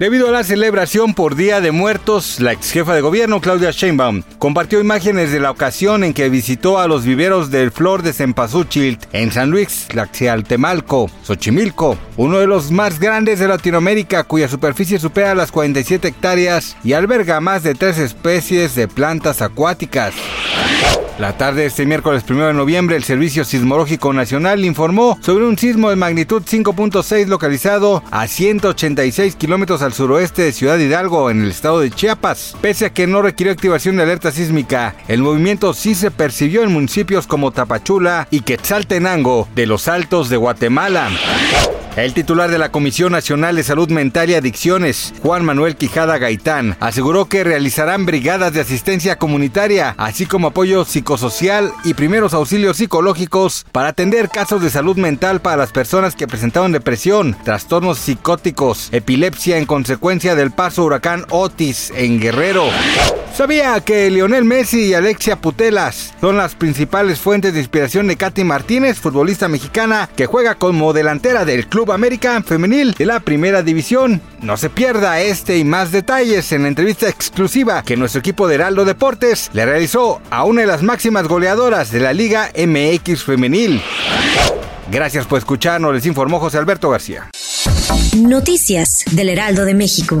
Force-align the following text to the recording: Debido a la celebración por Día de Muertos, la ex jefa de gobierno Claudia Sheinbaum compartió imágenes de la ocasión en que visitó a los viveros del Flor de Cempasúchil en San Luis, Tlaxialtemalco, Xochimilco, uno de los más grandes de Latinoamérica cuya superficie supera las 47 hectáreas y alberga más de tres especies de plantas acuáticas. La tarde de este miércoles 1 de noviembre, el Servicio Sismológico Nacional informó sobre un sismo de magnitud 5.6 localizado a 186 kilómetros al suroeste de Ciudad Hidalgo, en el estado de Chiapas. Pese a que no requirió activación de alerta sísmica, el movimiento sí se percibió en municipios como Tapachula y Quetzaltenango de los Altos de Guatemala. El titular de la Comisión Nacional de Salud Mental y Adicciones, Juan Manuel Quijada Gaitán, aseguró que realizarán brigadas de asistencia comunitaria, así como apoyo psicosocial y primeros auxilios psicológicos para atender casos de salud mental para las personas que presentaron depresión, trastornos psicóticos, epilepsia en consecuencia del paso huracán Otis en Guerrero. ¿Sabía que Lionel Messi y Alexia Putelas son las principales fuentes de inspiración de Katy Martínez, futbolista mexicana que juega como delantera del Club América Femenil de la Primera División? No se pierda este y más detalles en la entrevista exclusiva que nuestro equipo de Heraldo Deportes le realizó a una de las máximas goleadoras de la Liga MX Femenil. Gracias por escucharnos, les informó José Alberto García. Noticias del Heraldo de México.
Debido 0.00 0.28
a 0.28 0.32
la 0.32 0.44
celebración 0.44 1.12
por 1.12 1.34
Día 1.34 1.60
de 1.60 1.72
Muertos, 1.72 2.40
la 2.40 2.52
ex 2.52 2.70
jefa 2.70 2.94
de 2.94 3.02
gobierno 3.02 3.42
Claudia 3.42 3.70
Sheinbaum 3.70 4.22
compartió 4.38 4.80
imágenes 4.80 5.30
de 5.30 5.40
la 5.40 5.50
ocasión 5.50 6.04
en 6.04 6.14
que 6.14 6.30
visitó 6.30 6.78
a 6.78 6.88
los 6.88 7.04
viveros 7.04 7.50
del 7.50 7.70
Flor 7.70 8.02
de 8.02 8.14
Cempasúchil 8.14 8.98
en 9.12 9.30
San 9.30 9.50
Luis, 9.50 9.88
Tlaxialtemalco, 9.88 11.10
Xochimilco, 11.22 11.98
uno 12.16 12.38
de 12.38 12.46
los 12.46 12.70
más 12.70 12.98
grandes 12.98 13.40
de 13.40 13.48
Latinoamérica 13.48 14.24
cuya 14.24 14.48
superficie 14.48 14.98
supera 14.98 15.34
las 15.34 15.52
47 15.52 16.08
hectáreas 16.08 16.78
y 16.82 16.94
alberga 16.94 17.42
más 17.42 17.62
de 17.62 17.74
tres 17.74 17.98
especies 17.98 18.74
de 18.74 18.88
plantas 18.88 19.42
acuáticas. 19.42 20.14
La 21.20 21.36
tarde 21.36 21.60
de 21.60 21.66
este 21.66 21.84
miércoles 21.84 22.24
1 22.26 22.46
de 22.46 22.54
noviembre, 22.54 22.96
el 22.96 23.04
Servicio 23.04 23.44
Sismológico 23.44 24.14
Nacional 24.14 24.64
informó 24.64 25.18
sobre 25.20 25.44
un 25.44 25.58
sismo 25.58 25.90
de 25.90 25.96
magnitud 25.96 26.42
5.6 26.42 27.26
localizado 27.26 28.02
a 28.10 28.26
186 28.26 29.36
kilómetros 29.36 29.82
al 29.82 29.92
suroeste 29.92 30.40
de 30.40 30.52
Ciudad 30.52 30.78
Hidalgo, 30.78 31.28
en 31.28 31.42
el 31.42 31.50
estado 31.50 31.80
de 31.80 31.90
Chiapas. 31.90 32.56
Pese 32.62 32.86
a 32.86 32.94
que 32.94 33.06
no 33.06 33.20
requirió 33.20 33.52
activación 33.52 33.96
de 33.96 34.04
alerta 34.04 34.32
sísmica, 34.32 34.94
el 35.08 35.20
movimiento 35.20 35.74
sí 35.74 35.94
se 35.94 36.10
percibió 36.10 36.62
en 36.62 36.72
municipios 36.72 37.26
como 37.26 37.50
Tapachula 37.50 38.26
y 38.30 38.40
Quetzaltenango 38.40 39.46
de 39.54 39.66
los 39.66 39.88
Altos 39.88 40.30
de 40.30 40.38
Guatemala. 40.38 41.10
El 42.00 42.14
titular 42.14 42.50
de 42.50 42.56
la 42.56 42.72
Comisión 42.72 43.12
Nacional 43.12 43.56
de 43.56 43.62
Salud 43.62 43.90
Mental 43.90 44.30
y 44.30 44.34
Adicciones, 44.34 45.12
Juan 45.22 45.44
Manuel 45.44 45.76
Quijada 45.76 46.16
Gaitán, 46.16 46.74
aseguró 46.80 47.26
que 47.26 47.44
realizarán 47.44 48.06
brigadas 48.06 48.54
de 48.54 48.62
asistencia 48.62 49.16
comunitaria, 49.16 49.94
así 49.98 50.24
como 50.24 50.46
apoyo 50.46 50.86
psicosocial 50.86 51.70
y 51.84 51.92
primeros 51.92 52.32
auxilios 52.32 52.78
psicológicos 52.78 53.66
para 53.70 53.88
atender 53.88 54.30
casos 54.30 54.62
de 54.62 54.70
salud 54.70 54.96
mental 54.96 55.42
para 55.42 55.58
las 55.58 55.72
personas 55.72 56.16
que 56.16 56.26
presentaron 56.26 56.72
depresión, 56.72 57.36
trastornos 57.44 57.98
psicóticos, 57.98 58.88
epilepsia 58.92 59.58
en 59.58 59.66
consecuencia 59.66 60.34
del 60.34 60.52
paso 60.52 60.84
huracán 60.84 61.26
Otis 61.28 61.92
en 61.94 62.18
Guerrero. 62.18 62.64
¿Sabía 63.40 63.80
que 63.80 64.10
Lionel 64.10 64.44
Messi 64.44 64.88
y 64.88 64.92
Alexia 64.92 65.36
Putelas 65.36 66.12
son 66.20 66.36
las 66.36 66.54
principales 66.54 67.20
fuentes 67.20 67.54
de 67.54 67.60
inspiración 67.60 68.06
de 68.06 68.16
Katy 68.16 68.44
Martínez, 68.44 68.98
futbolista 68.98 69.48
mexicana 69.48 70.10
que 70.14 70.26
juega 70.26 70.56
como 70.56 70.92
delantera 70.92 71.46
del 71.46 71.66
Club 71.66 71.90
América 71.90 72.42
Femenil 72.42 72.92
de 72.92 73.06
la 73.06 73.20
Primera 73.20 73.62
División? 73.62 74.20
No 74.42 74.58
se 74.58 74.68
pierda 74.68 75.22
este 75.22 75.56
y 75.56 75.64
más 75.64 75.90
detalles 75.90 76.52
en 76.52 76.64
la 76.64 76.68
entrevista 76.68 77.08
exclusiva 77.08 77.82
que 77.82 77.96
nuestro 77.96 78.18
equipo 78.18 78.46
de 78.46 78.56
Heraldo 78.56 78.84
Deportes 78.84 79.48
le 79.54 79.64
realizó 79.64 80.20
a 80.28 80.44
una 80.44 80.60
de 80.60 80.66
las 80.66 80.82
máximas 80.82 81.26
goleadoras 81.26 81.90
de 81.90 82.00
la 82.00 82.12
Liga 82.12 82.50
MX 82.54 83.24
Femenil. 83.24 83.80
Gracias 84.92 85.24
por 85.24 85.38
escucharnos, 85.38 85.94
les 85.94 86.04
informó 86.04 86.40
José 86.40 86.58
Alberto 86.58 86.90
García. 86.90 87.30
Noticias 88.18 89.02
del 89.12 89.30
Heraldo 89.30 89.64
de 89.64 89.72
México. 89.72 90.20